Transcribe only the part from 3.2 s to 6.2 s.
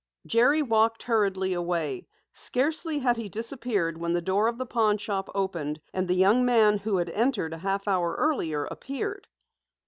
disappeared when the door of the pawnshop opened, and the